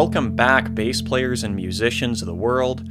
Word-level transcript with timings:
Welcome 0.00 0.36
back, 0.36 0.76
bass 0.76 1.02
players 1.02 1.42
and 1.42 1.56
musicians 1.56 2.22
of 2.22 2.26
the 2.26 2.32
world. 2.32 2.88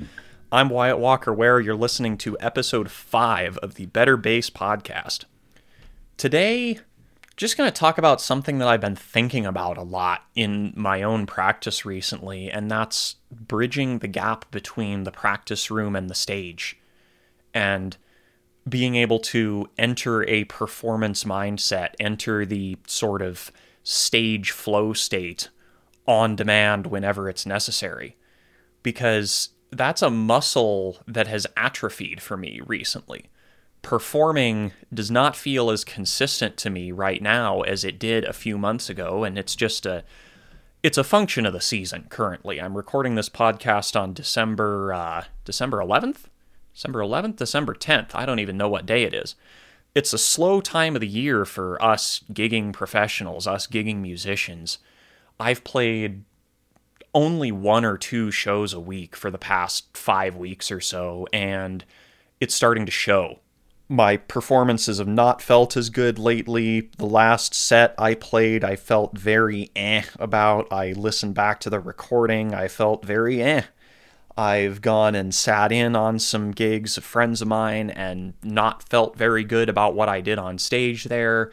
I'm 0.52 0.68
Wyatt 0.68 1.00
Walker 1.00 1.34
Ware. 1.34 1.62
You're 1.62 1.74
listening 1.74 2.18
to 2.18 2.36
episode 2.42 2.92
5 2.92 3.58
of 3.60 3.76
the 3.76 3.86
Better 3.86 4.18
Bass 4.18 4.50
podcast. 4.50 5.24
Today, 6.18 6.80
just 7.38 7.56
going 7.56 7.72
to 7.72 7.74
talk 7.74 7.98
about 7.98 8.20
something 8.20 8.58
that 8.58 8.68
I've 8.68 8.82
been 8.82 8.98
thinking 8.98 9.46
about 9.46 9.78
a 9.78 9.84
lot 9.84 10.26
in 10.36 10.74
my 10.76 11.02
own 11.02 11.26
practice 11.26 11.86
recently, 11.86 12.52
and 12.52 12.70
that's 12.70 13.16
bridging 13.32 14.00
the 14.00 14.10
gap 14.10 14.52
between 14.52 15.06
the 15.06 15.12
practice 15.12 15.72
room 15.72 15.96
and 15.96 16.10
the 16.10 16.14
stage. 16.14 16.78
And 17.54 17.96
being 18.68 18.98
able 18.98 19.20
to 19.20 19.70
enter 19.78 20.28
a 20.28 20.44
performance 20.44 21.24
mindset, 21.24 21.92
enter 22.02 22.46
the 22.46 22.76
sort 22.86 23.22
of 23.22 23.50
stage 23.82 24.52
flow 24.52 24.92
state 24.92 25.48
on 26.08 26.36
demand 26.36 26.88
whenever 26.88 27.30
it's 27.30 27.46
necessary. 27.46 28.16
Because 28.82 29.50
that's 29.72 30.02
a 30.02 30.10
muscle 30.10 30.98
that 31.08 31.28
has 31.28 31.48
atrophied 31.56 32.22
for 32.22 32.38
me 32.38 32.62
recently. 32.66 33.26
Performing 33.82 34.72
does 34.94 35.12
not 35.12 35.36
feel 35.36 35.70
as 35.70 35.84
consistent 35.84 36.58
to 36.58 36.70
me 36.70 36.92
right 36.92 37.22
now 37.22 37.62
as 37.62 37.84
it 37.84 38.00
did 38.00 38.24
a 38.26 38.34
few 38.34 38.58
months 38.58 38.90
ago, 38.90 39.24
and 39.24 39.38
it's 39.38 39.56
just 39.56 39.86
a 39.86 40.04
it's 40.84 40.98
a 40.98 41.04
function 41.04 41.46
of 41.46 41.54
the 41.54 41.62
season 41.62 42.06
currently. 42.10 42.62
I'm 42.62 42.78
recording 42.78 43.16
this 43.16 43.30
podcast 43.30 44.00
on 44.00 44.14
December 44.14 44.94
uh, 44.94 45.24
December 45.44 45.78
11th, 45.78 46.26
December 46.74 47.00
11th, 47.00 47.38
December 47.38 47.74
10th. 47.74 48.12
I 48.14 48.26
don't 48.26 48.40
even 48.40 48.58
know 48.58 48.70
what 48.70 48.86
day 48.86 49.04
it 49.04 49.14
is. 49.14 49.36
It's 49.96 50.14
a 50.14 50.18
slow 50.18 50.62
time 50.62 50.96
of 50.96 51.02
the 51.02 51.08
year 51.08 51.44
for 51.46 51.82
us 51.84 52.22
gigging 52.32 52.72
professionals, 52.72 53.48
us 53.48 53.68
gigging 53.68 53.98
musicians. 53.98 54.78
I've 55.40 55.64
played 55.64 56.24
only 57.14 57.52
one 57.52 57.86
or 57.86 57.98
two 57.98 58.32
shows 58.32 58.74
a 58.74 58.80
week 58.80 59.16
for 59.16 59.32
the 59.32 59.38
past 59.38 59.96
five 59.98 60.36
weeks 60.36 60.72
or 60.72 60.80
so, 60.80 61.28
and 61.34 61.84
it's 62.40 62.56
starting 62.56 62.86
to 62.86 62.92
show. 62.92 63.40
My 63.90 64.18
performances 64.18 64.98
have 64.98 65.08
not 65.08 65.42
felt 65.42 65.78
as 65.78 65.90
good 65.90 66.20
lately. 66.20 66.90
The 66.98 67.06
last 67.06 67.54
set 67.54 67.96
I 67.98 68.16
played, 68.16 68.64
I 68.64 68.76
felt 68.76 69.18
very 69.18 69.72
eh 69.76 70.04
about. 70.20 70.72
I 70.72 70.92
listened 70.92 71.36
back 71.36 71.60
to 71.62 71.70
the 71.70 71.80
recording, 71.80 72.54
I 72.54 72.68
felt 72.68 73.06
very 73.06 73.42
eh. 73.42 73.64
I've 74.38 74.82
gone 74.82 75.16
and 75.16 75.34
sat 75.34 75.72
in 75.72 75.96
on 75.96 76.20
some 76.20 76.52
gigs 76.52 76.98
of 76.98 77.04
friends 77.04 77.42
of 77.42 77.48
mine 77.48 77.90
and 77.90 78.34
not 78.44 78.88
felt 78.88 79.18
very 79.18 79.44
good 79.44 79.68
about 79.70 79.96
what 79.96 80.10
I 80.10 80.22
did 80.22 80.38
on 80.38 80.60
stage 80.60 81.06
there. 81.06 81.52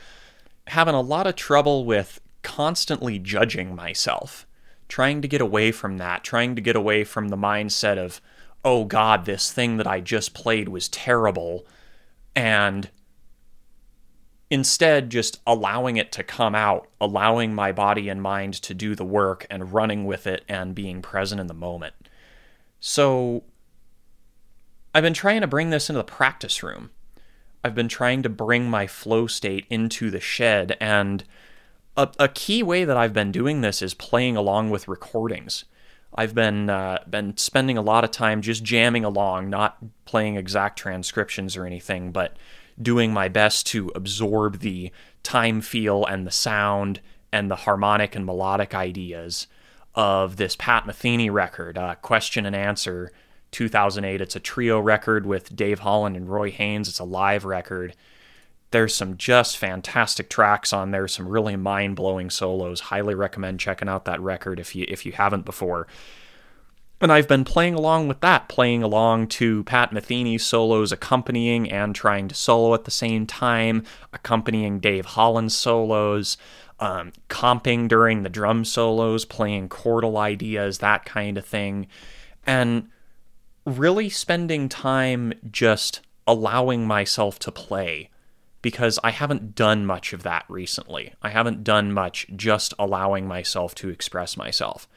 Having 0.67 0.95
a 0.97 1.01
lot 1.01 1.27
of 1.27 1.37
trouble 1.37 1.87
with 1.87 2.21
constantly 2.45 3.19
judging 3.19 3.75
myself, 3.75 4.47
trying 4.87 5.21
to 5.23 5.27
get 5.27 5.41
away 5.41 5.73
from 5.73 5.99
that, 5.99 6.23
trying 6.23 6.55
to 6.55 6.63
get 6.63 6.77
away 6.77 7.03
from 7.03 7.29
the 7.29 7.37
mindset 7.37 7.99
of, 7.99 8.21
oh 8.65 8.85
God, 8.85 9.25
this 9.25 9.51
thing 9.51 9.79
that 9.79 9.87
I 9.89 10.01
just 10.01 10.35
played 10.35 10.69
was 10.69 10.89
terrible, 10.89 11.67
and 12.37 12.89
instead 14.51 15.11
just 15.11 15.41
allowing 15.47 15.97
it 15.97 16.13
to 16.13 16.23
come 16.23 16.55
out, 16.55 16.87
allowing 17.01 17.55
my 17.55 17.73
body 17.73 18.09
and 18.09 18.23
mind 18.23 18.55
to 18.55 18.75
do 18.75 18.95
the 18.95 19.05
work 19.05 19.47
and 19.51 19.73
running 19.73 20.05
with 20.05 20.27
it 20.27 20.45
and 20.49 20.75
being 20.75 21.03
present 21.03 21.41
in 21.41 21.49
the 21.49 21.55
moment. 21.55 21.95
So 22.79 23.43
I've 24.95 25.03
been 25.03 25.15
trying 25.15 25.41
to 25.41 25.47
bring 25.47 25.71
this 25.71 25.89
into 25.89 25.99
the 25.99 26.05
practice 26.05 26.63
room. 26.63 26.91
I've 27.65 27.75
been 27.75 27.89
trying 27.89 28.23
to 28.23 28.29
bring 28.29 28.69
my 28.69 28.87
flow 28.87 29.27
state 29.27 29.67
into 29.71 30.11
the 30.11 30.21
shed 30.21 30.77
and 30.81 31.25
a, 31.97 32.09
a 32.19 32.29
key 32.29 32.63
way 32.63 32.85
that 32.85 32.97
I've 32.97 33.13
been 33.13 33.33
doing 33.33 33.61
this 33.61 33.83
is 33.83 33.95
playing 33.95 34.37
along 34.37 34.71
with 34.71 34.89
recordings. 34.89 35.65
I've 36.15 36.35
been 36.35 36.71
uh, 36.71 37.03
been 37.09 37.37
spending 37.37 37.77
a 37.77 37.83
lot 37.83 38.05
of 38.05 38.11
time 38.11 38.41
just 38.41 38.63
jamming 38.63 39.05
along, 39.05 39.51
not 39.51 39.79
playing 40.05 40.37
exact 40.37 40.79
transcriptions 40.79 41.57
or 41.57 41.67
anything, 41.67 42.13
but 42.13 42.37
doing 42.81 43.13
my 43.13 43.29
best 43.29 43.67
to 43.69 43.91
absorb 43.95 44.61
the 44.61 44.93
time 45.23 45.61
feel 45.61 46.05
and 46.05 46.27
the 46.27 46.31
sound 46.31 47.01
and 47.33 47.51
the 47.51 47.57
harmonic 47.57 48.15
and 48.15 48.27
melodic 48.27 48.75
ideas 48.75 49.47
of 49.95 50.37
this 50.37 50.57
Pat 50.57 50.85
Metheny 50.85 51.33
record, 51.33 51.79
uh, 51.79 51.95
Question 51.97 52.47
and 52.47 52.55
Answer, 52.55 53.13
2008. 53.53 54.21
It's 54.21 54.37
a 54.37 54.41
trio 54.41 54.79
record 54.79 55.27
with 55.27 55.55
Dave 55.55 55.81
Holland 55.81 56.17
and 56.17 56.29
Roy 56.29 56.51
Haynes. 56.51 56.89
It's 56.89 56.99
a 56.99 57.05
live 57.05 57.45
record. 57.45 57.95
There's 58.71 58.95
some 58.95 59.17
just 59.17 59.57
fantastic 59.57 60.29
tracks 60.29 60.73
on 60.73 60.91
there, 60.91 61.07
some 61.07 61.29
really 61.29 61.57
mind-blowing 61.57 62.31
solos. 62.31 62.81
Highly 62.81 63.15
recommend 63.15 63.61
checking 63.61 63.89
out 63.89 64.05
that 64.07 64.21
record 64.21 64.59
if 64.59 64.75
you 64.75 64.85
if 64.89 65.07
you 65.07 65.13
haven't 65.13 65.45
before. 65.45 65.87
And 67.01 67.13
I've 67.13 67.29
been 67.29 67.45
playing 67.45 67.75
along 67.75 68.09
with 68.09 68.21
that, 68.21 68.49
playing 68.49 68.83
along 68.83 69.29
to 69.29 69.65
Pat 69.65 69.91
Metheny's 69.91 70.47
solos, 70.47 70.91
accompanying 70.91 71.71
and 71.71 71.95
trying 71.95 72.29
to 72.29 72.35
solo 72.35 72.73
at 72.73 72.85
the 72.85 72.91
same 72.91 73.27
time, 73.27 73.85
accompanying 74.13 74.81
Dave 74.81 75.05
Holland's 75.05 75.57
solos, 75.57 76.37
um, 76.81 77.13
comping 77.29 77.89
during 77.89 78.23
the 78.23 78.29
drum 78.29 78.65
solos, 78.65 79.25
playing 79.25 79.69
chordal 79.69 80.17
ideas, 80.17 80.79
that 80.79 81.05
kind 81.05 81.37
of 81.37 81.45
thing. 81.45 81.89
And 82.47 82.89
really 83.67 84.09
spending 84.09 84.69
time 84.69 85.35
just 85.51 86.01
allowing 86.27 86.87
myself 86.87 87.39
to 87.41 87.53
play 87.53 88.09
because 88.65 88.99
I 89.05 89.11
haven't 89.11 89.55
done 89.55 89.85
much 89.85 90.15
of 90.15 90.23
that 90.23 90.47
recently. 90.49 91.13
I 91.21 91.29
haven't 91.29 91.65
done 91.65 91.93
much 91.93 92.27
just 92.35 92.73
allowing 92.79 93.29
myself 93.29 93.75
to 93.75 93.91
express 93.91 94.39
myself. 94.39 94.89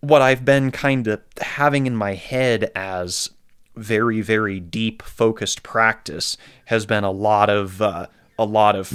What 0.00 0.22
I've 0.22 0.46
been 0.46 0.70
kind 0.70 1.06
of 1.06 1.20
having 1.42 1.86
in 1.86 1.94
my 1.94 2.14
head 2.14 2.72
as 2.74 3.28
very, 3.76 4.22
very 4.22 4.60
deep 4.60 5.02
focused 5.02 5.62
practice 5.62 6.38
has 6.64 6.86
been 6.86 7.04
a 7.04 7.10
lot 7.10 7.50
of, 7.50 7.82
uh, 7.82 8.06
a 8.38 8.46
lot 8.46 8.76
of, 8.76 8.90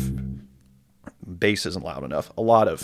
bass 1.40 1.68
isn't 1.68 1.86
loud 1.86 2.03
enough, 2.03 2.31
a 2.36 2.41
lot 2.41 2.68
of 2.68 2.81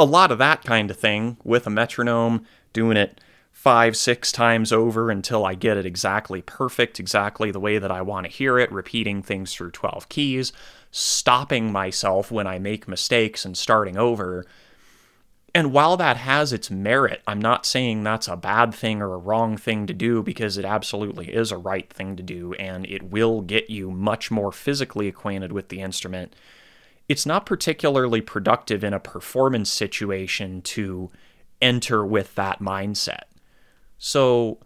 a 0.00 0.04
lot 0.04 0.32
of 0.32 0.38
that 0.38 0.64
kind 0.64 0.90
of 0.90 0.96
thing 0.96 1.36
with 1.44 1.66
a 1.66 1.70
metronome, 1.70 2.46
doing 2.72 2.96
it 2.96 3.20
five, 3.52 3.94
six 3.94 4.32
times 4.32 4.72
over 4.72 5.10
until 5.10 5.44
I 5.44 5.54
get 5.54 5.76
it 5.76 5.84
exactly 5.84 6.40
perfect, 6.40 6.98
exactly 6.98 7.50
the 7.50 7.60
way 7.60 7.76
that 7.76 7.90
I 7.90 8.00
want 8.00 8.24
to 8.24 8.32
hear 8.32 8.58
it, 8.58 8.72
repeating 8.72 9.22
things 9.22 9.54
through 9.54 9.72
12 9.72 10.08
keys, 10.08 10.54
stopping 10.90 11.70
myself 11.70 12.30
when 12.30 12.46
I 12.46 12.58
make 12.58 12.88
mistakes 12.88 13.44
and 13.44 13.58
starting 13.58 13.98
over. 13.98 14.46
And 15.54 15.70
while 15.70 15.98
that 15.98 16.16
has 16.16 16.54
its 16.54 16.70
merit, 16.70 17.20
I'm 17.26 17.40
not 17.40 17.66
saying 17.66 18.02
that's 18.02 18.28
a 18.28 18.36
bad 18.36 18.72
thing 18.72 19.02
or 19.02 19.12
a 19.12 19.18
wrong 19.18 19.58
thing 19.58 19.86
to 19.86 19.92
do 19.92 20.22
because 20.22 20.56
it 20.56 20.64
absolutely 20.64 21.26
is 21.26 21.52
a 21.52 21.58
right 21.58 21.92
thing 21.92 22.16
to 22.16 22.22
do 22.22 22.54
and 22.54 22.86
it 22.86 23.02
will 23.02 23.42
get 23.42 23.68
you 23.68 23.90
much 23.90 24.30
more 24.30 24.52
physically 24.52 25.08
acquainted 25.08 25.52
with 25.52 25.68
the 25.68 25.82
instrument 25.82 26.34
it's 27.10 27.26
not 27.26 27.44
particularly 27.44 28.20
productive 28.20 28.84
in 28.84 28.94
a 28.94 29.00
performance 29.00 29.68
situation 29.68 30.62
to 30.62 31.10
enter 31.60 32.06
with 32.06 32.36
that 32.36 32.60
mindset. 32.60 33.24
So, 33.98 34.60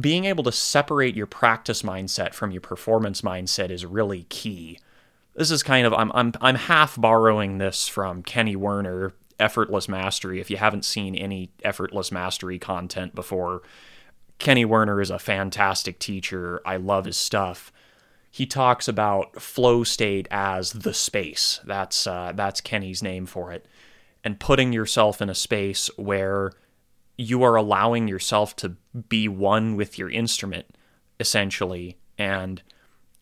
being 0.00 0.24
able 0.24 0.44
to 0.44 0.52
separate 0.52 1.16
your 1.16 1.26
practice 1.26 1.82
mindset 1.82 2.34
from 2.34 2.52
your 2.52 2.60
performance 2.60 3.22
mindset 3.22 3.70
is 3.70 3.84
really 3.84 4.26
key. 4.28 4.78
This 5.34 5.50
is 5.50 5.64
kind 5.64 5.84
of 5.84 5.92
I'm 5.92 6.12
I'm 6.12 6.32
I'm 6.40 6.54
half 6.54 6.94
borrowing 7.00 7.58
this 7.58 7.88
from 7.88 8.22
Kenny 8.22 8.54
Werner, 8.54 9.12
Effortless 9.40 9.88
Mastery. 9.88 10.40
If 10.40 10.50
you 10.50 10.58
haven't 10.58 10.84
seen 10.84 11.16
any 11.16 11.50
Effortless 11.64 12.12
Mastery 12.12 12.60
content 12.60 13.12
before, 13.12 13.60
Kenny 14.38 14.64
Werner 14.64 15.00
is 15.00 15.10
a 15.10 15.18
fantastic 15.18 15.98
teacher. 15.98 16.62
I 16.64 16.76
love 16.76 17.06
his 17.06 17.16
stuff 17.16 17.72
he 18.34 18.46
talks 18.46 18.88
about 18.88 19.42
flow 19.42 19.84
state 19.84 20.26
as 20.30 20.72
the 20.72 20.94
space. 20.94 21.60
That's 21.66 22.06
uh, 22.06 22.32
that's 22.34 22.62
Kenny's 22.62 23.02
name 23.02 23.26
for 23.26 23.52
it, 23.52 23.66
and 24.24 24.40
putting 24.40 24.72
yourself 24.72 25.20
in 25.20 25.28
a 25.28 25.34
space 25.34 25.90
where 25.96 26.52
you 27.18 27.42
are 27.42 27.56
allowing 27.56 28.08
yourself 28.08 28.56
to 28.56 28.70
be 29.10 29.28
one 29.28 29.76
with 29.76 29.98
your 29.98 30.10
instrument, 30.10 30.64
essentially, 31.20 31.98
and 32.16 32.62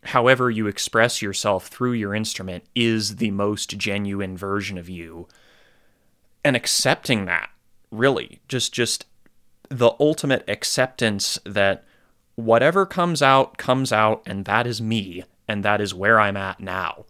however 0.04 0.48
you 0.48 0.68
express 0.68 1.20
yourself 1.20 1.66
through 1.66 1.92
your 1.92 2.14
instrument 2.14 2.62
is 2.76 3.16
the 3.16 3.32
most 3.32 3.76
genuine 3.76 4.36
version 4.36 4.78
of 4.78 4.88
you, 4.88 5.26
and 6.44 6.54
accepting 6.54 7.24
that 7.24 7.50
really 7.90 8.38
just 8.46 8.72
just 8.72 9.06
the 9.70 9.90
ultimate 9.98 10.44
acceptance 10.46 11.36
that 11.44 11.84
whatever 12.44 12.86
comes 12.86 13.22
out, 13.22 13.56
comes 13.58 13.92
out, 13.92 14.22
and 14.26 14.44
that 14.44 14.66
is 14.66 14.80
me, 14.80 15.24
and 15.46 15.64
that 15.64 15.80
is 15.80 15.94
where 15.94 16.20
I'm 16.20 16.36
at 16.36 16.60
now. 16.60 17.06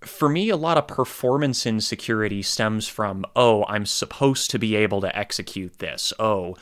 For 0.00 0.28
me, 0.28 0.50
a 0.50 0.56
lot 0.56 0.78
of 0.78 0.86
performance 0.86 1.66
insecurity 1.66 2.42
stems 2.42 2.86
from, 2.86 3.24
oh, 3.34 3.64
I'm 3.64 3.86
supposed 3.86 4.50
to 4.52 4.58
be 4.58 4.76
able 4.76 5.00
to 5.00 5.18
execute 5.18 5.78
this. 5.78 6.12
Oh, 6.18 6.56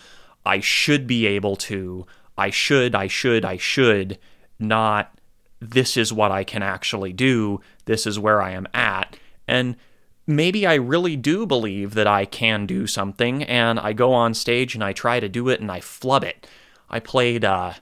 I 0.47 0.61
should 0.61 1.07
be 1.07 1.27
able 1.27 1.57
to, 1.57 2.07
I 2.39 2.51
should, 2.51 2.95
I 2.95 3.07
should, 3.07 3.45
I 3.45 3.57
should, 3.57 4.19
not 4.59 5.19
this 5.61 5.97
is 5.97 6.13
what 6.13 6.31
I 6.31 6.45
can 6.45 6.63
actually 6.63 7.13
do, 7.13 7.61
this 7.87 8.07
is 8.07 8.19
where 8.19 8.43
I 8.43 8.51
am 8.51 8.69
at. 8.75 9.17
And 9.49 9.77
maybe 10.27 10.67
I 10.67 10.75
really 10.75 11.17
do 11.17 11.47
believe 11.47 11.95
that 11.95 12.07
I 12.07 12.25
can 12.25 12.67
do 12.67 12.87
something, 12.87 13.43
and 13.45 13.79
I 13.79 13.93
go 13.93 14.13
on 14.13 14.35
stage 14.35 14.75
and 14.75 14.85
I 14.85 14.93
try 14.93 15.21
to 15.21 15.29
do 15.29 15.49
it 15.49 15.61
and 15.61 15.71
I 15.71 15.81
flub 15.81 16.25
it. 16.25 16.47
I 16.91 17.01
played, 17.01 17.45
uh, 17.45 17.75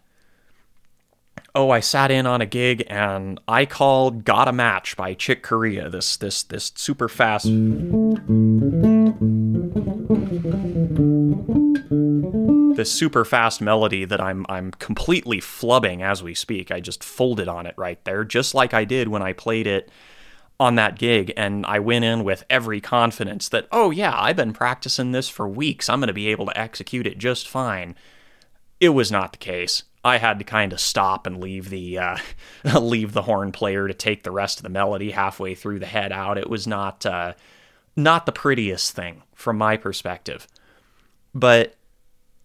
oh, 1.55 1.71
I 1.71 1.81
sat 1.81 2.11
in 2.11 2.27
on 2.27 2.41
a 2.41 2.47
gig 2.47 2.85
and 2.89 3.41
I 3.47 3.67
called 3.67 4.25
"Got 4.25 4.49
a 4.49 4.53
Match" 4.53 4.97
by 4.97 5.15
Chick 5.15 5.43
Corea. 5.43 5.89
This 5.89 6.17
this 6.17 6.43
this 6.43 6.73
super 6.75 7.09
fast. 7.09 7.47
This 12.77 12.91
super 12.91 13.25
fast 13.25 13.61
melody 13.61 14.05
that 14.05 14.21
I'm 14.21 14.47
I'm 14.49 14.71
completely 14.73 15.41
flubbing 15.41 16.03
as 16.03 16.23
we 16.23 16.35
speak. 16.35 16.71
I 16.71 16.81
just 16.81 17.05
folded 17.05 17.49
on 17.49 17.67
it 17.67 17.75
right 17.77 18.03
there, 18.05 18.25
just 18.25 18.55
like 18.55 18.73
I 18.73 18.85
did 18.85 19.09
when 19.09 19.23
I 19.23 19.33
played 19.35 19.67
it 19.67 19.91
on 20.59 20.77
that 20.77 20.97
gig 20.99 21.33
and 21.37 21.67
I 21.67 21.81
went 21.81 22.05
in 22.05 22.23
with 22.23 22.45
every 22.49 22.81
confidence 22.81 23.49
that, 23.49 23.67
oh 23.73 23.91
yeah, 23.91 24.15
I've 24.17 24.37
been 24.37 24.53
practicing 24.53 25.11
this 25.11 25.29
for 25.29 25.49
weeks. 25.49 25.89
I'm 25.89 25.99
going 25.99 26.07
to 26.07 26.13
be 26.13 26.29
able 26.29 26.47
to 26.47 26.59
execute 26.59 27.07
it 27.07 27.19
just 27.19 27.49
fine. 27.49 27.97
It 28.83 28.89
was 28.89 29.13
not 29.13 29.31
the 29.31 29.39
case. 29.39 29.85
I 30.05 30.17
had 30.17 30.41
to 30.41 30.45
kind 30.45 30.73
of 30.73 30.81
stop 30.81 31.25
and 31.25 31.41
leave 31.41 31.71
the 31.71 31.99
uh, 31.99 32.17
leave 32.81 33.13
the 33.13 33.23
horn 33.23 33.53
player 33.53 33.87
to 33.87 33.95
take 33.95 34.25
the 34.25 34.33
rest 34.33 34.59
of 34.59 34.65
the 34.65 34.71
melody 34.71 35.13
halfway 35.13 35.55
through 35.55 35.79
the 35.79 35.87
head 35.87 36.11
out. 36.11 36.37
It 36.37 36.51
was 36.51 36.67
not 36.67 37.07
uh, 37.07 37.35
not 37.95 38.27
the 38.27 38.33
prettiest 38.33 38.91
thing 38.91 39.23
from 39.37 39.57
my 39.57 39.77
perspective. 39.77 40.49
But 41.33 41.77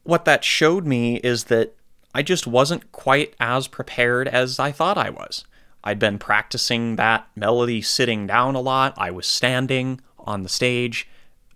what 0.04 0.26
that 0.26 0.44
showed 0.44 0.86
me 0.86 1.16
is 1.18 1.46
that 1.46 1.74
I 2.14 2.22
just 2.22 2.46
wasn't 2.46 2.92
quite 2.92 3.34
as 3.40 3.68
prepared 3.68 4.28
as 4.28 4.60
I 4.60 4.72
thought 4.72 5.00
I 5.00 5.10
was. 5.10 5.44
I'd 5.84 5.98
been 5.98 6.20
practicing 6.20 6.98
that 6.98 7.28
melody 7.36 7.82
sitting 7.82 8.28
down 8.28 8.54
a 8.54 8.62
lot. 8.62 8.94
I 8.96 9.10
was 9.10 9.26
standing 9.26 10.02
on 10.20 10.44
the 10.44 10.50
stage. 10.50 11.08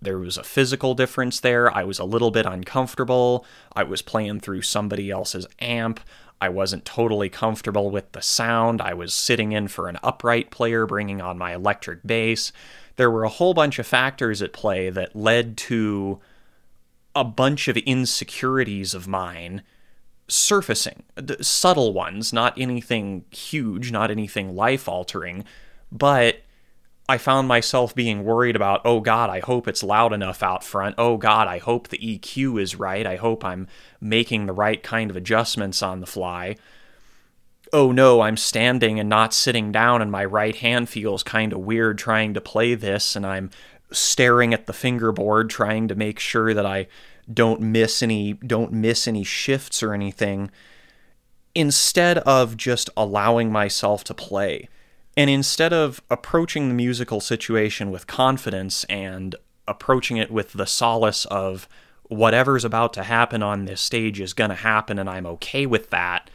There 0.02 0.18
was 0.18 0.36
a 0.36 0.44
physical 0.44 0.94
difference 0.94 1.40
there. 1.40 1.74
I 1.74 1.84
was 1.84 1.98
a 1.98 2.04
little 2.04 2.30
bit 2.30 2.44
uncomfortable. 2.44 3.46
I 3.74 3.84
was 3.84 4.02
playing 4.02 4.40
through 4.40 4.62
somebody 4.62 5.10
else's 5.10 5.46
amp. 5.60 6.00
I 6.40 6.48
wasn't 6.48 6.84
totally 6.84 7.28
comfortable 7.28 7.90
with 7.90 8.10
the 8.12 8.20
sound. 8.20 8.82
I 8.82 8.94
was 8.94 9.14
sitting 9.14 9.52
in 9.52 9.68
for 9.68 9.88
an 9.88 9.98
upright 10.02 10.50
player 10.50 10.86
bringing 10.86 11.20
on 11.20 11.38
my 11.38 11.54
electric 11.54 12.04
bass. 12.04 12.52
There 12.96 13.10
were 13.10 13.24
a 13.24 13.28
whole 13.28 13.54
bunch 13.54 13.78
of 13.78 13.86
factors 13.86 14.42
at 14.42 14.52
play 14.52 14.90
that 14.90 15.14
led 15.14 15.56
to 15.58 16.20
a 17.14 17.24
bunch 17.24 17.68
of 17.68 17.76
insecurities 17.76 18.92
of 18.92 19.06
mine 19.06 19.62
surfacing, 20.28 21.02
the 21.14 21.42
subtle 21.44 21.92
ones, 21.92 22.32
not 22.32 22.58
anything 22.58 23.24
huge, 23.30 23.92
not 23.92 24.10
anything 24.10 24.56
life 24.56 24.88
altering, 24.88 25.44
but 25.90 26.41
I 27.12 27.18
found 27.18 27.46
myself 27.46 27.94
being 27.94 28.24
worried 28.24 28.56
about, 28.56 28.80
oh 28.86 29.00
God, 29.00 29.28
I 29.28 29.40
hope 29.40 29.68
it's 29.68 29.82
loud 29.82 30.14
enough 30.14 30.42
out 30.42 30.64
front. 30.64 30.94
Oh 30.96 31.18
God, 31.18 31.46
I 31.46 31.58
hope 31.58 31.88
the 31.88 31.98
EQ 31.98 32.58
is 32.58 32.76
right. 32.76 33.06
I 33.06 33.16
hope 33.16 33.44
I'm 33.44 33.68
making 34.00 34.46
the 34.46 34.54
right 34.54 34.82
kind 34.82 35.10
of 35.10 35.16
adjustments 35.16 35.82
on 35.82 36.00
the 36.00 36.06
fly. 36.06 36.56
Oh 37.70 37.92
no, 37.92 38.22
I'm 38.22 38.38
standing 38.38 38.98
and 38.98 39.10
not 39.10 39.34
sitting 39.34 39.70
down, 39.70 40.00
and 40.00 40.10
my 40.10 40.24
right 40.24 40.56
hand 40.56 40.88
feels 40.88 41.22
kind 41.22 41.52
of 41.52 41.58
weird 41.58 41.98
trying 41.98 42.32
to 42.32 42.40
play 42.40 42.74
this, 42.74 43.14
and 43.14 43.26
I'm 43.26 43.50
staring 43.90 44.54
at 44.54 44.64
the 44.64 44.72
fingerboard 44.72 45.50
trying 45.50 45.88
to 45.88 45.94
make 45.94 46.18
sure 46.18 46.54
that 46.54 46.64
I 46.64 46.86
don't 47.30 47.60
miss 47.60 48.02
any 48.02 48.32
don't 48.32 48.72
miss 48.72 49.06
any 49.06 49.22
shifts 49.22 49.82
or 49.82 49.92
anything 49.92 50.50
instead 51.54 52.16
of 52.18 52.56
just 52.56 52.88
allowing 52.96 53.52
myself 53.52 54.02
to 54.04 54.14
play 54.14 54.70
and 55.16 55.28
instead 55.28 55.72
of 55.72 56.02
approaching 56.10 56.68
the 56.68 56.74
musical 56.74 57.20
situation 57.20 57.90
with 57.90 58.06
confidence 58.06 58.84
and 58.84 59.34
approaching 59.68 60.16
it 60.16 60.30
with 60.30 60.52
the 60.52 60.66
solace 60.66 61.24
of 61.26 61.68
whatever's 62.04 62.64
about 62.64 62.92
to 62.92 63.02
happen 63.02 63.42
on 63.42 63.64
this 63.64 63.80
stage 63.80 64.20
is 64.20 64.32
going 64.32 64.50
to 64.50 64.56
happen 64.56 64.98
and 64.98 65.08
I'm 65.08 65.26
okay 65.26 65.66
with 65.66 65.90
that 65.90 66.30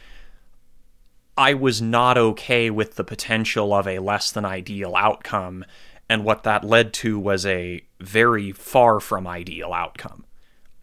I 1.38 1.54
was 1.54 1.80
not 1.80 2.18
okay 2.18 2.68
with 2.68 2.96
the 2.96 3.04
potential 3.04 3.72
of 3.72 3.86
a 3.86 4.00
less 4.00 4.32
than 4.32 4.44
ideal 4.44 4.96
outcome. 4.96 5.64
And 6.08 6.24
what 6.24 6.42
that 6.42 6.64
led 6.64 6.92
to 6.94 7.16
was 7.16 7.46
a 7.46 7.80
very 8.00 8.50
far 8.50 8.98
from 8.98 9.24
ideal 9.24 9.72
outcome. 9.72 10.24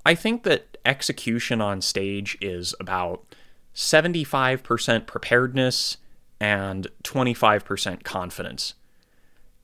I 0.05 0.15
think 0.15 0.43
that 0.43 0.77
execution 0.85 1.59
on 1.59 1.81
stage 1.81 2.37
is 2.39 2.73
about 2.79 3.35
75% 3.75 5.05
preparedness 5.05 5.97
and 6.39 6.87
25% 7.03 8.03
confidence. 8.03 8.73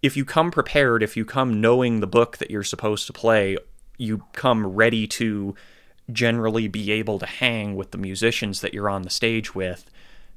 If 0.01 0.17
you 0.17 0.25
come 0.25 0.51
prepared, 0.51 1.03
if 1.03 1.15
you 1.15 1.25
come 1.25 1.61
knowing 1.61 1.99
the 1.99 2.07
book 2.07 2.37
that 2.37 2.49
you're 2.49 2.63
supposed 2.63 3.07
to 3.07 3.13
play, 3.13 3.57
you 3.97 4.23
come 4.33 4.65
ready 4.65 5.05
to 5.07 5.55
generally 6.11 6.67
be 6.67 6.91
able 6.91 7.19
to 7.19 7.25
hang 7.25 7.75
with 7.75 7.91
the 7.91 7.97
musicians 7.97 8.61
that 8.61 8.73
you're 8.73 8.89
on 8.89 9.03
the 9.03 9.09
stage 9.09 9.53
with, 9.53 9.89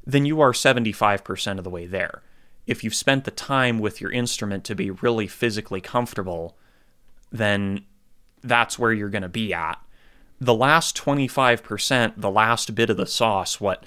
then 0.04 0.26
you 0.26 0.40
are 0.40 0.52
75% 0.52 1.58
of 1.58 1.64
the 1.64 1.70
way 1.70 1.86
there. 1.86 2.22
If 2.66 2.84
you've 2.84 2.94
spent 2.94 3.24
the 3.24 3.30
time 3.30 3.78
with 3.78 4.00
your 4.00 4.12
instrument 4.12 4.64
to 4.64 4.74
be 4.74 4.90
really 4.90 5.26
physically 5.26 5.80
comfortable, 5.80 6.56
then 7.32 7.84
that's 8.42 8.78
where 8.78 8.92
you're 8.92 9.08
going 9.08 9.22
to 9.22 9.28
be 9.28 9.54
at 9.54 9.78
the 10.40 10.54
last 10.54 10.96
25%, 10.96 12.14
the 12.16 12.30
last 12.30 12.74
bit 12.74 12.90
of 12.90 12.96
the 12.96 13.06
sauce, 13.06 13.60
what 13.60 13.84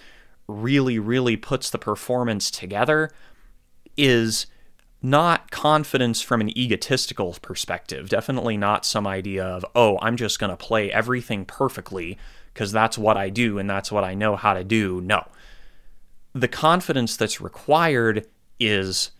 really, 0.47 0.99
really 0.99 1.37
puts 1.37 1.69
the 1.69 1.77
performance 1.77 2.49
together 2.49 3.11
is 3.97 4.47
not 5.01 5.51
confidence 5.51 6.21
from 6.21 6.41
an 6.41 6.57
egotistical 6.57 7.35
perspective. 7.41 8.09
Definitely 8.09 8.57
not 8.57 8.85
some 8.85 9.05
idea 9.05 9.45
of, 9.45 9.65
oh, 9.75 9.99
I'm 10.01 10.17
just 10.17 10.39
going 10.39 10.49
to 10.49 10.57
play 10.57 10.91
everything 10.91 11.45
perfectly 11.45 12.17
because 12.53 12.71
that's 12.71 12.97
what 12.97 13.17
I 13.17 13.29
do 13.29 13.59
and 13.59 13.69
that's 13.69 13.91
what 13.91 14.03
I 14.03 14.15
know 14.15 14.35
how 14.35 14.53
to 14.53 14.63
do. 14.63 15.01
No. 15.01 15.27
The 16.33 16.47
confidence 16.47 17.15
that's 17.15 17.39
required 17.39 18.25
is 18.59 19.11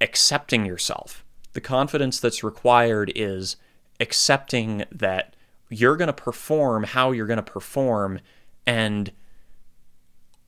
accepting 0.00 0.64
yourself. 0.64 1.24
The 1.52 1.60
confidence 1.60 2.20
that's 2.20 2.44
required 2.44 3.12
is 3.16 3.56
accepting 3.98 4.84
that 4.92 5.34
you're 5.68 5.96
going 5.96 6.08
to 6.08 6.12
perform 6.12 6.84
how 6.84 7.10
you're 7.12 7.26
going 7.26 7.36
to 7.36 7.42
perform 7.42 8.20
and 8.66 9.12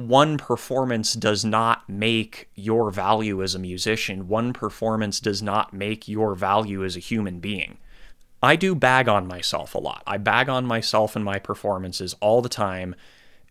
one 0.08 0.38
performance 0.38 1.14
does 1.14 1.44
not 1.44 1.88
make 1.88 2.48
your 2.54 2.90
value 2.90 3.42
as 3.42 3.54
a 3.54 3.58
musician. 3.58 4.28
One 4.28 4.52
performance 4.52 5.20
does 5.20 5.42
not 5.42 5.72
make 5.72 6.08
your 6.08 6.34
value 6.34 6.84
as 6.84 6.96
a 6.96 7.00
human 7.00 7.40
being. 7.40 7.78
I 8.42 8.56
do 8.56 8.74
bag 8.74 9.08
on 9.08 9.26
myself 9.26 9.74
a 9.74 9.78
lot. 9.78 10.02
I 10.06 10.18
bag 10.18 10.48
on 10.48 10.66
myself 10.66 11.14
in 11.14 11.22
my 11.22 11.38
performances 11.38 12.14
all 12.20 12.42
the 12.42 12.48
time. 12.48 12.94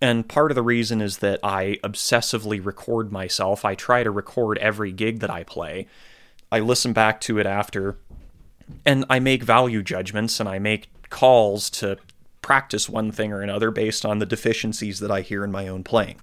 And 0.02 0.28
part 0.28 0.52
of 0.52 0.56
the 0.56 0.64
reason 0.64 1.02
is 1.02 1.20
that 1.20 1.40
I 1.44 1.78
obsessively 1.84 2.64
record 2.64 3.12
myself. 3.12 3.64
I 3.64 3.76
try 3.76 4.04
to 4.04 4.12
record 4.12 4.58
every 4.58 4.92
gig 4.92 5.20
that 5.20 5.30
I 5.30 5.44
play. 5.44 5.88
I 6.52 6.60
listen 6.60 6.92
back 6.92 7.22
to 7.22 7.40
it 7.40 7.46
after, 7.46 7.98
and 8.86 9.06
I 9.10 9.20
make 9.20 9.44
value 9.44 9.82
judgments 9.82 10.40
and 10.40 10.50
I 10.50 10.60
make 10.60 10.90
calls 11.10 11.70
to 11.70 11.98
practice 12.42 12.90
one 12.90 13.12
thing 13.12 13.32
or 13.32 13.42
another 13.42 13.72
based 13.72 14.06
on 14.06 14.20
the 14.20 14.26
deficiencies 14.26 15.00
that 15.00 15.12
I 15.12 15.22
hear 15.22 15.44
in 15.44 15.52
my 15.52 15.68
own 15.68 15.84
playing. 15.84 16.20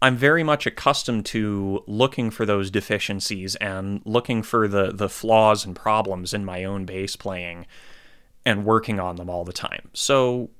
I'm 0.00 0.16
very 0.16 0.42
much 0.42 0.66
accustomed 0.66 1.26
to 1.26 1.82
looking 1.86 2.30
for 2.30 2.46
those 2.46 2.70
deficiencies 2.70 3.56
and 3.56 4.00
looking 4.04 4.42
for 4.42 4.68
the 4.68 4.92
the 4.92 5.08
flaws 5.08 5.64
and 5.64 5.74
problems 5.74 6.32
in 6.32 6.44
my 6.44 6.64
own 6.64 6.84
bass 6.84 7.16
playing 7.16 7.66
and 8.46 8.64
working 8.64 9.00
on 9.00 9.16
them 9.16 9.28
all 9.28 9.44
the 9.44 9.52
time. 9.52 9.88
So 9.92 10.50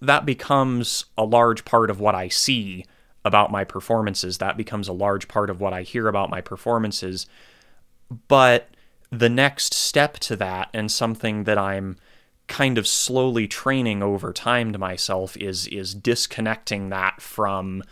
that 0.00 0.24
becomes 0.24 1.06
a 1.18 1.24
large 1.24 1.64
part 1.64 1.90
of 1.90 2.00
what 2.00 2.14
I 2.14 2.28
see 2.28 2.84
about 3.24 3.50
my 3.50 3.64
performances. 3.64 4.38
That 4.38 4.56
becomes 4.56 4.88
a 4.88 4.92
large 4.92 5.28
part 5.28 5.50
of 5.50 5.60
what 5.60 5.72
I 5.72 5.82
hear 5.82 6.08
about 6.08 6.30
my 6.30 6.40
performances. 6.40 7.26
But 8.28 8.68
the 9.10 9.28
next 9.28 9.74
step 9.74 10.18
to 10.20 10.36
that 10.36 10.70
and 10.72 10.90
something 10.90 11.44
that 11.44 11.58
I'm 11.58 11.96
kind 12.48 12.78
of 12.78 12.86
slowly 12.86 13.46
training 13.46 14.02
over 14.02 14.32
time 14.32 14.72
to 14.72 14.78
myself 14.78 15.36
is 15.36 15.66
is 15.68 15.94
disconnecting 15.94 16.88
that 16.90 17.20
from 17.20 17.82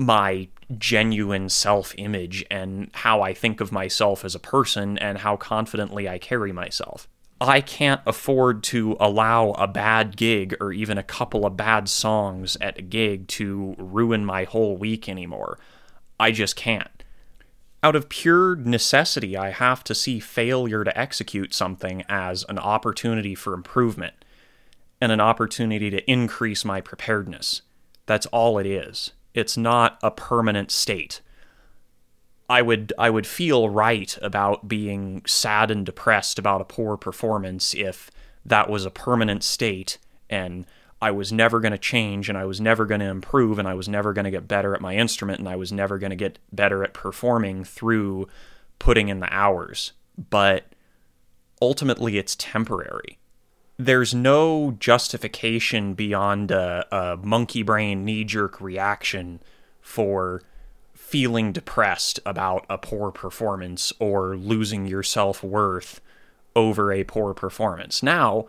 my 0.00 0.48
genuine 0.76 1.48
self 1.48 1.94
image 1.96 2.44
and 2.50 2.90
how 2.92 3.22
I 3.22 3.32
think 3.32 3.60
of 3.60 3.72
myself 3.72 4.24
as 4.24 4.34
a 4.34 4.40
person 4.40 4.98
and 4.98 5.18
how 5.18 5.36
confidently 5.36 6.08
I 6.08 6.18
carry 6.18 6.52
myself. 6.52 7.08
I 7.40 7.60
can't 7.60 8.00
afford 8.04 8.64
to 8.64 8.96
allow 8.98 9.52
a 9.52 9.68
bad 9.68 10.16
gig 10.16 10.56
or 10.60 10.72
even 10.72 10.98
a 10.98 11.04
couple 11.04 11.46
of 11.46 11.56
bad 11.56 11.88
songs 11.88 12.56
at 12.60 12.78
a 12.78 12.82
gig 12.82 13.28
to 13.28 13.76
ruin 13.78 14.24
my 14.24 14.44
whole 14.44 14.76
week 14.76 15.08
anymore. 15.08 15.58
I 16.18 16.32
just 16.32 16.56
can't 16.56 16.98
out 17.82 17.94
of 17.94 18.08
pure 18.08 18.56
necessity, 18.56 19.36
I 19.36 19.50
have 19.50 19.84
to 19.84 19.94
see 19.94 20.18
failure 20.18 20.82
to 20.82 20.98
execute 20.98 21.54
something 21.54 22.04
as 22.08 22.44
an 22.48 22.58
opportunity 22.58 23.34
for 23.34 23.54
improvement. 23.54 24.14
and 25.00 25.12
an 25.12 25.20
opportunity 25.20 25.90
to 25.90 26.10
increase 26.10 26.64
my 26.64 26.80
preparedness. 26.80 27.62
That's 28.06 28.26
all 28.26 28.58
it 28.58 28.66
is. 28.66 29.12
It's 29.38 29.56
not 29.56 29.98
a 30.02 30.10
permanent 30.10 30.72
state. 30.72 31.20
I 32.50 32.60
would 32.60 32.92
I 32.98 33.08
would 33.08 33.26
feel 33.26 33.68
right 33.68 34.18
about 34.20 34.66
being 34.66 35.22
sad 35.26 35.70
and 35.70 35.86
depressed 35.86 36.38
about 36.38 36.60
a 36.60 36.64
poor 36.64 36.96
performance 36.96 37.74
if 37.74 38.10
that 38.44 38.68
was 38.68 38.84
a 38.84 38.90
permanent 38.90 39.44
state 39.44 39.98
and 40.28 40.66
I 41.00 41.12
was 41.12 41.32
never 41.32 41.60
going 41.60 41.72
to 41.72 41.78
change 41.78 42.28
and 42.28 42.36
I 42.36 42.46
was 42.46 42.60
never 42.60 42.84
going 42.84 43.00
to 43.00 43.06
improve 43.06 43.60
and 43.60 43.68
I 43.68 43.74
was 43.74 43.88
never 43.88 44.12
going 44.12 44.24
to 44.24 44.30
get 44.32 44.48
better 44.48 44.74
at 44.74 44.80
my 44.80 44.96
instrument 44.96 45.38
and 45.38 45.48
I 45.48 45.54
was 45.54 45.70
never 45.70 45.98
going 45.98 46.10
to 46.10 46.16
get 46.16 46.40
better 46.50 46.82
at 46.82 46.92
performing 46.94 47.62
through 47.62 48.26
putting 48.80 49.08
in 49.08 49.20
the 49.20 49.32
hours. 49.32 49.92
But 50.30 50.72
ultimately, 51.62 52.18
it's 52.18 52.34
temporary. 52.34 53.18
There's 53.80 54.12
no 54.12 54.74
justification 54.80 55.94
beyond 55.94 56.50
a, 56.50 56.84
a 56.90 57.16
monkey 57.16 57.62
brain 57.62 58.04
knee 58.04 58.24
jerk 58.24 58.60
reaction 58.60 59.40
for 59.80 60.42
feeling 60.94 61.52
depressed 61.52 62.18
about 62.26 62.66
a 62.68 62.76
poor 62.76 63.12
performance 63.12 63.92
or 64.00 64.36
losing 64.36 64.86
your 64.86 65.04
self 65.04 65.44
worth 65.44 66.00
over 66.56 66.92
a 66.92 67.04
poor 67.04 67.32
performance. 67.34 68.02
Now, 68.02 68.48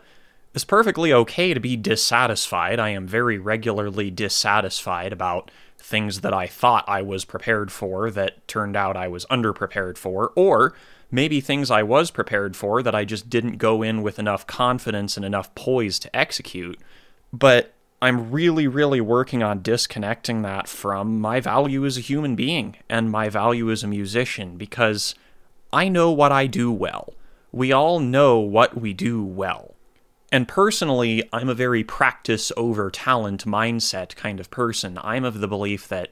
it's 0.52 0.64
perfectly 0.64 1.12
okay 1.12 1.54
to 1.54 1.60
be 1.60 1.76
dissatisfied. 1.76 2.80
I 2.80 2.88
am 2.88 3.06
very 3.06 3.38
regularly 3.38 4.10
dissatisfied 4.10 5.12
about 5.12 5.52
things 5.78 6.22
that 6.22 6.34
I 6.34 6.48
thought 6.48 6.84
I 6.88 7.02
was 7.02 7.24
prepared 7.24 7.70
for 7.70 8.10
that 8.10 8.46
turned 8.48 8.76
out 8.76 8.96
I 8.96 9.06
was 9.06 9.26
underprepared 9.26 9.96
for, 9.96 10.32
or 10.34 10.74
maybe 11.10 11.40
things 11.40 11.70
I 11.70 11.82
was 11.82 12.10
prepared 12.10 12.56
for 12.56 12.82
that 12.82 12.94
I 12.94 13.04
just 13.04 13.28
didn't 13.28 13.58
go 13.58 13.82
in 13.82 14.02
with 14.02 14.18
enough 14.18 14.46
confidence 14.46 15.16
and 15.16 15.24
enough 15.24 15.54
poise 15.54 15.98
to 16.00 16.16
execute. 16.16 16.78
But 17.32 17.74
I'm 18.02 18.30
really, 18.30 18.66
really 18.66 19.00
working 19.00 19.42
on 19.42 19.62
disconnecting 19.62 20.42
that 20.42 20.68
from 20.68 21.20
my 21.20 21.40
value 21.40 21.84
as 21.84 21.98
a 21.98 22.02
human 22.02 22.34
being 22.34 22.76
and 22.88 23.10
my 23.10 23.28
value 23.28 23.70
as 23.70 23.82
a 23.82 23.88
musician 23.88 24.56
because 24.56 25.14
I 25.72 25.88
know 25.88 26.10
what 26.10 26.32
I 26.32 26.46
do 26.46 26.72
well. 26.72 27.12
We 27.52 27.72
all 27.72 28.00
know 28.00 28.38
what 28.38 28.80
we 28.80 28.92
do 28.92 29.22
well. 29.22 29.74
And 30.32 30.46
personally, 30.46 31.28
I'm 31.32 31.48
a 31.48 31.54
very 31.54 31.82
practice 31.82 32.52
over 32.56 32.90
talent 32.90 33.44
mindset 33.44 34.14
kind 34.14 34.38
of 34.38 34.50
person. 34.50 34.98
I'm 35.02 35.24
of 35.24 35.40
the 35.40 35.48
belief 35.48 35.88
that 35.88 36.10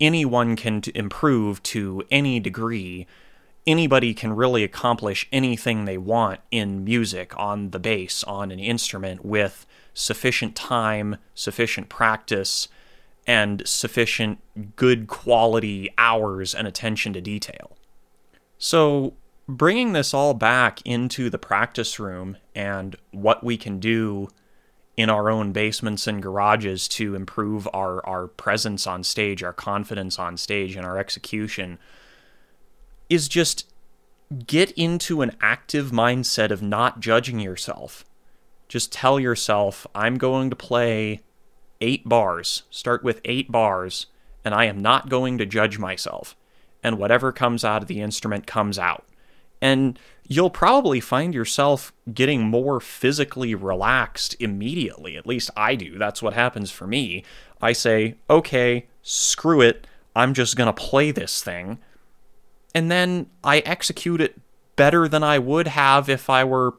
anyone 0.00 0.56
can 0.56 0.82
improve 0.94 1.62
to 1.64 2.02
any 2.10 2.40
degree. 2.40 3.06
Anybody 3.68 4.14
can 4.14 4.32
really 4.32 4.64
accomplish 4.64 5.28
anything 5.30 5.84
they 5.84 5.98
want 5.98 6.40
in 6.50 6.84
music, 6.84 7.38
on 7.38 7.68
the 7.68 7.78
bass, 7.78 8.24
on 8.24 8.50
an 8.50 8.58
instrument 8.58 9.26
with 9.26 9.66
sufficient 9.92 10.56
time, 10.56 11.18
sufficient 11.34 11.90
practice, 11.90 12.68
and 13.26 13.62
sufficient 13.66 14.38
good 14.76 15.06
quality 15.06 15.90
hours 15.98 16.54
and 16.54 16.66
attention 16.66 17.12
to 17.12 17.20
detail. 17.20 17.76
So, 18.56 19.12
bringing 19.46 19.92
this 19.92 20.14
all 20.14 20.32
back 20.32 20.80
into 20.86 21.28
the 21.28 21.38
practice 21.38 22.00
room 22.00 22.38
and 22.54 22.96
what 23.10 23.44
we 23.44 23.58
can 23.58 23.80
do 23.80 24.28
in 24.96 25.10
our 25.10 25.30
own 25.30 25.52
basements 25.52 26.06
and 26.06 26.22
garages 26.22 26.88
to 26.88 27.14
improve 27.14 27.68
our, 27.74 28.04
our 28.06 28.28
presence 28.28 28.86
on 28.86 29.04
stage, 29.04 29.42
our 29.42 29.52
confidence 29.52 30.18
on 30.18 30.38
stage, 30.38 30.74
and 30.74 30.86
our 30.86 30.96
execution 30.96 31.78
is 33.08 33.28
just 33.28 33.70
get 34.46 34.70
into 34.72 35.22
an 35.22 35.36
active 35.40 35.90
mindset 35.90 36.50
of 36.50 36.62
not 36.62 37.00
judging 37.00 37.40
yourself. 37.40 38.04
Just 38.68 38.92
tell 38.92 39.18
yourself, 39.18 39.86
I'm 39.94 40.18
going 40.18 40.50
to 40.50 40.56
play 40.56 41.22
eight 41.80 42.08
bars, 42.08 42.64
start 42.70 43.02
with 43.02 43.20
eight 43.24 43.50
bars, 43.50 44.06
and 44.44 44.54
I 44.54 44.66
am 44.66 44.80
not 44.80 45.08
going 45.08 45.38
to 45.38 45.46
judge 45.46 45.78
myself. 45.78 46.36
And 46.82 46.98
whatever 46.98 47.32
comes 47.32 47.64
out 47.64 47.82
of 47.82 47.88
the 47.88 48.00
instrument 48.00 48.46
comes 48.46 48.78
out. 48.78 49.04
And 49.60 49.98
you'll 50.28 50.50
probably 50.50 51.00
find 51.00 51.34
yourself 51.34 51.92
getting 52.12 52.42
more 52.42 52.78
physically 52.80 53.54
relaxed 53.54 54.36
immediately. 54.38 55.16
At 55.16 55.26
least 55.26 55.50
I 55.56 55.74
do. 55.74 55.98
That's 55.98 56.22
what 56.22 56.34
happens 56.34 56.70
for 56.70 56.86
me. 56.86 57.24
I 57.60 57.72
say, 57.72 58.14
okay, 58.30 58.86
screw 59.02 59.60
it. 59.60 59.86
I'm 60.14 60.34
just 60.34 60.56
going 60.56 60.66
to 60.68 60.72
play 60.72 61.10
this 61.10 61.42
thing. 61.42 61.78
And 62.74 62.90
then 62.90 63.26
I 63.42 63.58
execute 63.60 64.20
it 64.20 64.40
better 64.76 65.08
than 65.08 65.22
I 65.22 65.38
would 65.38 65.68
have 65.68 66.08
if 66.08 66.30
I 66.30 66.44
were 66.44 66.74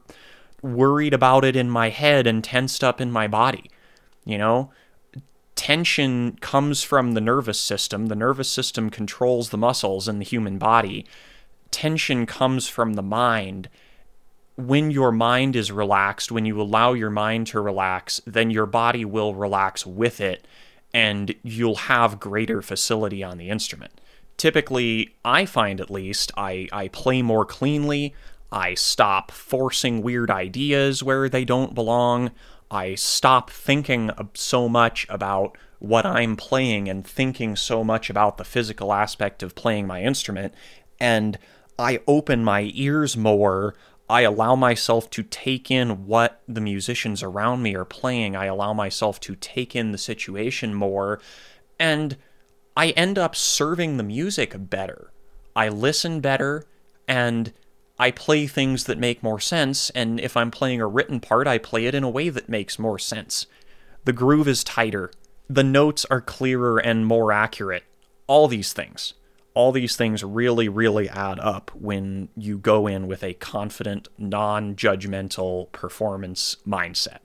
worried 0.61 1.13
about 1.13 1.43
it 1.45 1.55
in 1.55 1.69
my 1.69 1.89
head 1.89 2.27
and 2.27 2.43
tensed 2.43 2.83
up 2.83 3.01
in 3.01 3.11
my 3.11 3.27
body. 3.27 3.69
You 4.25 4.37
know, 4.37 4.71
tension 5.55 6.37
comes 6.41 6.83
from 6.83 7.13
the 7.13 7.21
nervous 7.21 7.59
system. 7.59 8.07
The 8.07 8.15
nervous 8.15 8.49
system 8.49 8.89
controls 8.89 9.49
the 9.49 9.57
muscles 9.57 10.07
in 10.07 10.19
the 10.19 10.25
human 10.25 10.57
body 10.57 11.05
tension 11.71 12.25
comes 12.25 12.67
from 12.67 12.93
the 12.93 13.03
mind. 13.03 13.69
When 14.55 14.91
your 14.91 15.11
mind 15.11 15.55
is 15.55 15.71
relaxed, 15.71 16.31
when 16.31 16.45
you 16.45 16.59
allow 16.61 16.93
your 16.93 17.09
mind 17.09 17.47
to 17.47 17.61
relax, 17.61 18.21
then 18.25 18.49
your 18.49 18.65
body 18.65 19.05
will 19.05 19.33
relax 19.33 19.85
with 19.85 20.19
it 20.19 20.45
and 20.93 21.33
you'll 21.43 21.75
have 21.75 22.19
greater 22.19 22.61
facility 22.61 23.23
on 23.23 23.37
the 23.37 23.49
instrument. 23.49 24.01
Typically, 24.39 25.13
I 25.25 25.45
find 25.45 25.81
at 25.81 25.91
least, 25.91 26.31
I, 26.37 26.69
I 26.71 26.87
play 26.87 27.21
more 27.21 27.43
cleanly. 27.43 28.15
I 28.53 28.73
stop 28.73 29.31
forcing 29.31 30.01
weird 30.01 30.31
ideas 30.31 31.03
where 31.03 31.27
they 31.27 31.43
don't 31.43 31.75
belong. 31.75 32.31
I 32.71 32.95
stop 32.95 33.49
thinking 33.49 34.11
so 34.33 34.69
much 34.69 35.05
about 35.09 35.57
what 35.79 36.05
I'm 36.05 36.37
playing 36.37 36.87
and 36.87 37.05
thinking 37.05 37.57
so 37.57 37.83
much 37.83 38.09
about 38.09 38.37
the 38.37 38.45
physical 38.45 38.93
aspect 38.93 39.43
of 39.43 39.55
playing 39.55 39.87
my 39.87 40.03
instrument. 40.03 40.53
And 41.01 41.37
I 41.77 41.99
open 42.07 42.41
my 42.45 42.71
ears 42.73 43.17
more. 43.17 43.75
I 44.09 44.21
allow 44.21 44.55
myself 44.55 45.09
to 45.09 45.23
take 45.23 45.69
in 45.69 46.05
what 46.05 46.41
the 46.47 46.61
musicians 46.61 47.21
around 47.21 47.61
me 47.61 47.75
are 47.75 47.83
playing. 47.83 48.37
I 48.37 48.45
allow 48.45 48.71
myself 48.71 49.19
to 49.19 49.35
take 49.35 49.75
in 49.75 49.91
the 49.91 49.97
situation 49.97 50.73
more. 50.73 51.19
And 51.77 52.15
I 52.79 52.91
end 52.91 53.19
up 53.19 53.35
serving 53.35 53.97
the 53.97 54.03
music 54.03 54.55
better. 54.57 55.11
I 55.53 55.67
listen 55.67 56.21
better 56.21 56.65
and 57.09 57.51
I 57.99 58.11
play 58.11 58.47
things 58.47 58.85
that 58.85 58.97
make 58.97 59.21
more 59.21 59.41
sense. 59.41 59.89
And 59.89 60.17
if 60.17 60.37
I'm 60.37 60.49
playing 60.49 60.79
a 60.79 60.87
written 60.87 61.19
part, 61.19 61.45
I 61.45 61.57
play 61.57 61.87
it 61.87 61.93
in 61.93 62.05
a 62.05 62.09
way 62.09 62.29
that 62.29 62.47
makes 62.47 62.79
more 62.79 62.97
sense. 62.97 63.47
The 64.05 64.13
groove 64.13 64.47
is 64.47 64.63
tighter. 64.63 65.11
The 65.49 65.61
notes 65.61 66.05
are 66.05 66.21
clearer 66.21 66.77
and 66.77 67.05
more 67.05 67.33
accurate. 67.33 67.83
All 68.27 68.47
these 68.47 68.71
things 68.71 69.13
all 69.55 69.73
these 69.73 69.97
things 69.97 70.23
really, 70.23 70.69
really 70.69 71.09
add 71.09 71.37
up 71.39 71.69
when 71.73 72.29
you 72.37 72.57
go 72.57 72.87
in 72.87 73.07
with 73.07 73.23
a 73.23 73.33
confident, 73.33 74.07
non 74.17 74.73
judgmental 74.75 75.69
performance 75.73 76.55
mindset. 76.65 77.17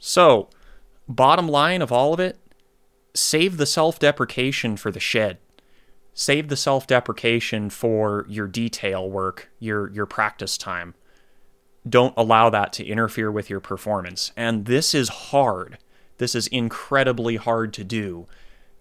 So, 0.00 0.48
bottom 1.06 1.46
line 1.46 1.80
of 1.82 1.92
all 1.92 2.12
of 2.12 2.18
it 2.18 2.36
save 3.14 3.56
the 3.56 3.66
self 3.66 3.98
deprecation 3.98 4.76
for 4.76 4.90
the 4.90 5.00
shed. 5.00 5.38
Save 6.14 6.48
the 6.48 6.56
self 6.56 6.86
deprecation 6.86 7.70
for 7.70 8.26
your 8.28 8.46
detail 8.46 9.08
work, 9.08 9.50
your, 9.58 9.90
your 9.90 10.06
practice 10.06 10.58
time. 10.58 10.94
Don't 11.88 12.14
allow 12.16 12.50
that 12.50 12.72
to 12.74 12.86
interfere 12.86 13.30
with 13.30 13.50
your 13.50 13.60
performance. 13.60 14.32
And 14.36 14.66
this 14.66 14.94
is 14.94 15.08
hard. 15.08 15.78
This 16.18 16.34
is 16.34 16.46
incredibly 16.48 17.36
hard 17.36 17.72
to 17.74 17.84
do 17.84 18.26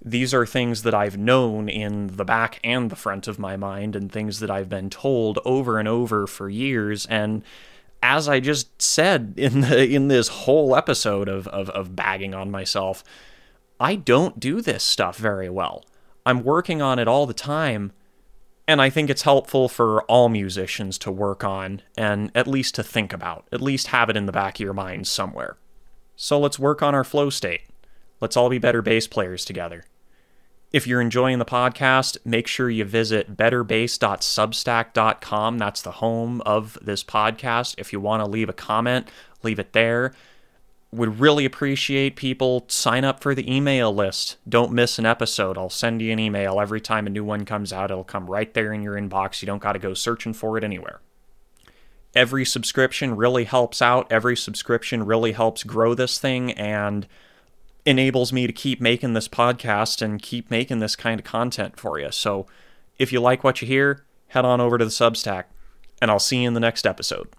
these 0.03 0.33
are 0.33 0.45
things 0.45 0.83
that 0.83 0.93
I've 0.93 1.17
known 1.17 1.69
in 1.69 2.07
the 2.07 2.25
back 2.25 2.59
and 2.63 2.89
the 2.89 2.95
front 2.95 3.27
of 3.27 3.37
my 3.37 3.55
mind, 3.55 3.95
and 3.95 4.11
things 4.11 4.39
that 4.39 4.49
I've 4.49 4.69
been 4.69 4.89
told 4.89 5.39
over 5.45 5.77
and 5.77 5.87
over 5.87 6.25
for 6.25 6.49
years. 6.49 7.05
And 7.05 7.43
as 8.01 8.27
I 8.27 8.39
just 8.39 8.81
said 8.81 9.35
in 9.37 9.61
the 9.61 9.87
in 9.87 10.07
this 10.07 10.27
whole 10.27 10.75
episode 10.75 11.29
of, 11.29 11.47
of, 11.49 11.69
of 11.69 11.95
bagging 11.95 12.33
on 12.33 12.49
myself, 12.49 13.03
I 13.81 13.95
don't 13.95 14.39
do 14.39 14.61
this 14.61 14.83
stuff 14.83 15.17
very 15.17 15.49
well. 15.49 15.83
I'm 16.23 16.43
working 16.43 16.83
on 16.83 16.99
it 16.99 17.07
all 17.07 17.25
the 17.25 17.33
time, 17.33 17.93
and 18.67 18.79
I 18.79 18.91
think 18.91 19.09
it's 19.09 19.23
helpful 19.23 19.67
for 19.67 20.03
all 20.03 20.29
musicians 20.29 20.99
to 20.99 21.11
work 21.11 21.43
on 21.43 21.81
and 21.97 22.31
at 22.35 22.45
least 22.45 22.75
to 22.75 22.83
think 22.83 23.11
about, 23.11 23.47
at 23.51 23.59
least 23.59 23.87
have 23.87 24.07
it 24.07 24.15
in 24.15 24.27
the 24.27 24.31
back 24.31 24.57
of 24.57 24.59
your 24.59 24.75
mind 24.75 25.07
somewhere. 25.07 25.57
So 26.15 26.39
let's 26.39 26.59
work 26.59 26.83
on 26.83 26.93
our 26.93 27.03
flow 27.03 27.31
state. 27.31 27.61
Let's 28.19 28.37
all 28.37 28.49
be 28.49 28.59
better 28.59 28.83
bass 28.83 29.07
players 29.07 29.43
together. 29.43 29.85
If 30.71 30.85
you're 30.85 31.01
enjoying 31.01 31.39
the 31.39 31.45
podcast, 31.45 32.17
make 32.23 32.45
sure 32.45 32.69
you 32.69 32.85
visit 32.85 33.35
betterbass.substack.com. 33.35 35.57
That's 35.57 35.81
the 35.81 35.91
home 35.93 36.41
of 36.41 36.77
this 36.83 37.03
podcast. 37.03 37.73
If 37.79 37.91
you 37.91 37.99
want 37.99 38.23
to 38.23 38.29
leave 38.29 38.47
a 38.47 38.53
comment, 38.53 39.09
leave 39.41 39.57
it 39.57 39.73
there. 39.73 40.13
Would 40.93 41.21
really 41.21 41.45
appreciate 41.45 42.17
people 42.17 42.65
sign 42.67 43.05
up 43.05 43.21
for 43.21 43.33
the 43.33 43.49
email 43.49 43.95
list. 43.95 44.35
Don't 44.47 44.73
miss 44.73 44.99
an 44.99 45.05
episode. 45.05 45.57
I'll 45.57 45.69
send 45.69 46.01
you 46.01 46.11
an 46.11 46.19
email 46.19 46.59
every 46.59 46.81
time 46.81 47.07
a 47.07 47.09
new 47.09 47.23
one 47.23 47.45
comes 47.45 47.71
out. 47.71 47.91
It'll 47.91 48.03
come 48.03 48.29
right 48.29 48.53
there 48.53 48.73
in 48.73 48.81
your 48.83 48.95
inbox. 48.95 49.41
You 49.41 49.45
don't 49.45 49.61
got 49.61 49.73
to 49.73 49.79
go 49.79 49.93
searching 49.93 50.33
for 50.33 50.57
it 50.57 50.65
anywhere. 50.65 50.99
every 52.15 52.45
subscription 52.45 53.15
really 53.15 53.45
helps 53.45 53.81
out. 53.81 54.11
Every 54.11 54.35
subscription 54.35 55.05
really 55.05 55.31
helps 55.31 55.63
grow 55.63 55.93
this 55.93 56.19
thing 56.19 56.51
and 56.53 57.07
enables 57.85 58.31
me 58.31 58.47
to 58.47 58.53
keep 58.53 58.79
making 58.81 59.13
this 59.13 59.27
podcast 59.27 60.01
and 60.01 60.21
keep 60.21 60.51
making 60.51 60.79
this 60.79 60.95
kind 60.95 61.19
of 61.19 61.25
content 61.25 61.79
for 61.79 61.99
you. 61.99 62.11
So 62.11 62.45
if 62.97 63.11
you 63.11 63.19
like 63.19 63.43
what 63.43 63.61
you 63.61 63.67
hear, 63.67 64.03
head 64.27 64.45
on 64.45 64.61
over 64.61 64.77
to 64.77 64.85
the 64.85 64.91
Substack, 64.91 65.45
and 66.01 66.11
I'll 66.11 66.19
see 66.19 66.41
you 66.41 66.47
in 66.47 66.53
the 66.53 66.59
next 66.59 66.85
episode. 66.85 67.29